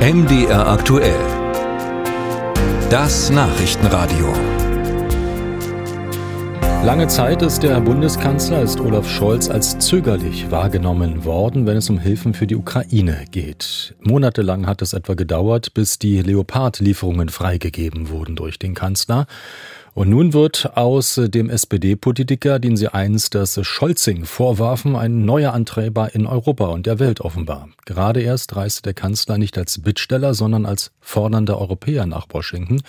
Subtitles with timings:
[0.00, 1.20] MDR aktuell.
[2.88, 4.32] Das Nachrichtenradio.
[6.82, 11.98] Lange Zeit ist der Bundeskanzler, ist Olaf Scholz, als zögerlich wahrgenommen worden, wenn es um
[11.98, 13.94] Hilfen für die Ukraine geht.
[14.00, 19.26] Monatelang hat es etwa gedauert, bis die Leopard-Lieferungen freigegeben wurden durch den Kanzler.
[19.94, 26.14] Und nun wird aus dem SPD-Politiker, den sie einst das Scholzing vorwarfen, ein neuer Antreiber
[26.14, 27.68] in Europa und der Welt offenbar.
[27.86, 32.82] Gerade erst reiste der Kanzler nicht als Bittsteller, sondern als fordernder Europäer nach Washington.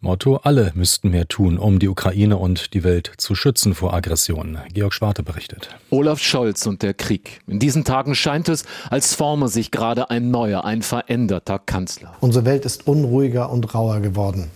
[0.00, 4.58] Motto, alle müssten mehr tun, um die Ukraine und die Welt zu schützen vor Aggressionen.
[4.72, 5.70] Georg Schwarte berichtet.
[5.90, 7.40] Olaf Scholz und der Krieg.
[7.48, 12.14] In diesen Tagen scheint es, als forme sich gerade ein neuer, ein veränderter Kanzler.
[12.20, 14.52] Unsere Welt ist unruhiger und rauer geworden.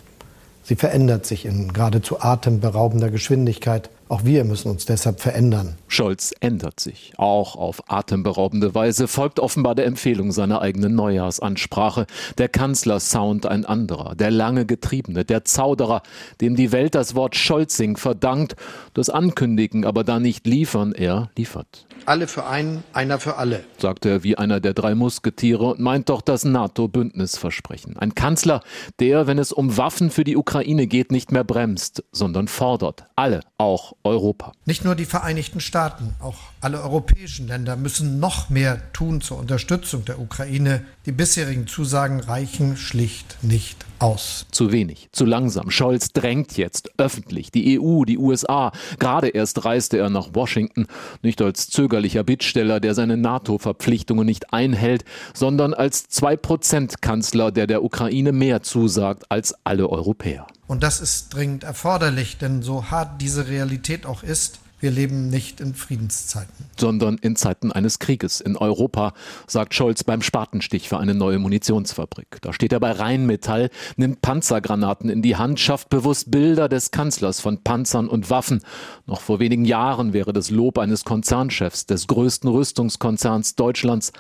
[0.63, 3.91] Sie verändert sich in geradezu atemberaubender Geschwindigkeit.
[4.13, 5.79] Auch wir müssen uns deshalb verändern.
[5.89, 7.15] Scholz ändert sich.
[7.17, 12.05] Auch auf atemberaubende Weise folgt offenbar der Empfehlung seiner eigenen Neujahrsansprache.
[12.37, 16.03] Der Kanzler-Sound ein anderer, der lange Getriebene, der Zauderer,
[16.43, 18.55] dem die Welt das Wort Scholzing verdankt,
[18.93, 21.87] das Ankündigen, aber da nicht liefern, er liefert.
[22.05, 26.09] Alle für einen, einer für alle, sagte er wie einer der drei Musketiere und meint
[26.09, 27.97] doch das NATO-Bündnisversprechen.
[27.97, 28.61] Ein Kanzler,
[28.99, 33.05] der, wenn es um Waffen für die Ukraine geht, nicht mehr bremst, sondern fordert.
[33.15, 34.53] Alle, auch Europa.
[34.65, 40.05] Nicht nur die Vereinigten Staaten, auch alle europäischen Länder müssen noch mehr tun zur Unterstützung
[40.05, 40.85] der Ukraine.
[41.07, 44.47] Die bisherigen Zusagen reichen schlicht nicht aus.
[44.51, 45.71] Zu wenig, zu langsam.
[45.71, 48.73] Scholz drängt jetzt öffentlich die EU, die USA.
[48.99, 50.87] Gerade erst reiste er nach Washington,
[51.23, 58.33] nicht als zögerlicher Bittsteller, der seine NATO-Verpflichtungen nicht einhält, sondern als Zwei-Prozent-Kanzler, der der Ukraine
[58.33, 60.47] mehr zusagt als alle Europäer.
[60.73, 65.61] Und das ist dringend erforderlich, denn so hart diese Realität auch ist, wir leben nicht
[65.61, 66.65] in Friedenszeiten.
[66.79, 69.13] Sondern in Zeiten eines Krieges in Europa,
[69.47, 72.39] sagt Scholz beim Spatenstich für eine neue Munitionsfabrik.
[72.41, 77.39] Da steht er bei Rheinmetall, nimmt Panzergranaten in die Hand, schafft bewusst Bilder des Kanzlers
[77.39, 78.63] von Panzern und Waffen.
[79.05, 84.11] Noch vor wenigen Jahren wäre das Lob eines Konzernchefs des größten Rüstungskonzerns Deutschlands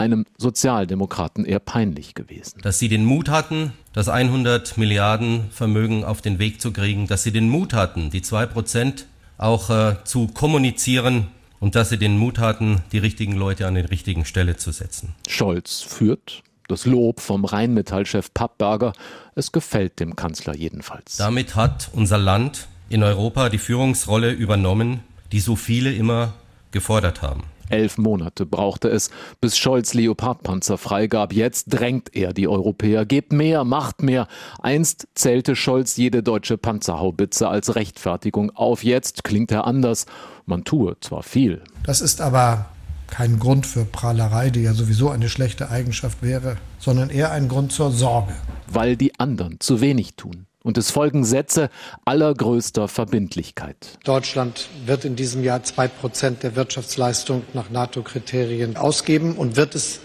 [0.00, 2.60] einem Sozialdemokraten eher peinlich gewesen.
[2.62, 7.22] Dass sie den Mut hatten, das 100 Milliarden Vermögen auf den Weg zu kriegen, dass
[7.22, 9.06] sie den Mut hatten, die zwei Prozent
[9.36, 11.28] auch äh, zu kommunizieren
[11.60, 15.14] und dass sie den Mut hatten, die richtigen Leute an die richtigen Stelle zu setzen.
[15.28, 18.92] Scholz führt das Lob vom Rheinmetallchef Pappberger.
[19.34, 21.16] Es gefällt dem Kanzler jedenfalls.
[21.16, 25.00] Damit hat unser Land in Europa die Führungsrolle übernommen,
[25.32, 26.32] die so viele immer
[26.70, 27.42] gefordert haben.
[27.70, 29.10] Elf Monate brauchte es,
[29.40, 31.32] bis Scholz Leopardpanzer freigab.
[31.32, 33.06] Jetzt drängt er die Europäer.
[33.06, 34.26] Gebt mehr, macht mehr.
[34.60, 38.84] Einst zählte Scholz jede deutsche Panzerhaubitze als Rechtfertigung auf.
[38.84, 40.06] Jetzt klingt er anders.
[40.46, 41.62] Man tue zwar viel.
[41.84, 42.66] Das ist aber
[43.06, 47.72] kein Grund für Prahlerei, die ja sowieso eine schlechte Eigenschaft wäre, sondern eher ein Grund
[47.72, 48.34] zur Sorge.
[48.68, 50.46] Weil die anderen zu wenig tun.
[50.62, 51.70] Und es folgen Sätze
[52.04, 53.98] allergrößter Verbindlichkeit.
[54.04, 60.00] Deutschland wird in diesem Jahr zwei Prozent der Wirtschaftsleistung nach NATO-Kriterien ausgeben und wird es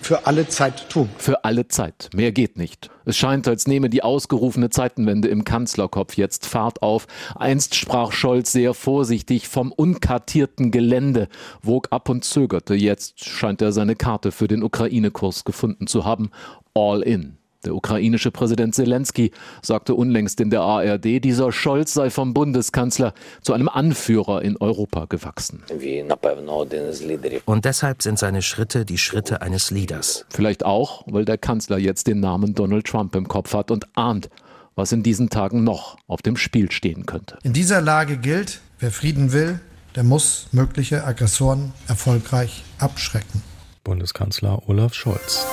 [0.00, 1.08] für alle Zeit tun.
[1.18, 2.10] Für alle Zeit.
[2.14, 2.90] Mehr geht nicht.
[3.04, 7.06] Es scheint, als nehme die ausgerufene Zeitenwende im Kanzlerkopf jetzt Fahrt auf.
[7.34, 11.28] Einst sprach Scholz sehr vorsichtig vom unkartierten Gelände,
[11.62, 12.74] wog ab und zögerte.
[12.74, 16.30] Jetzt scheint er seine Karte für den Ukraine-Kurs gefunden zu haben.
[16.74, 17.38] All in.
[17.64, 23.52] Der ukrainische Präsident Zelensky sagte unlängst in der ARD, dieser Scholz sei vom Bundeskanzler zu
[23.52, 25.62] einem Anführer in Europa gewachsen.
[27.44, 30.26] Und deshalb sind seine Schritte die Schritte eines Leaders.
[30.28, 34.30] Vielleicht auch, weil der Kanzler jetzt den Namen Donald Trump im Kopf hat und ahnt,
[34.74, 37.38] was in diesen Tagen noch auf dem Spiel stehen könnte.
[37.42, 39.60] In dieser Lage gilt, wer Frieden will,
[39.96, 43.42] der muss mögliche Aggressoren erfolgreich abschrecken.
[43.82, 45.46] Bundeskanzler Olaf Scholz.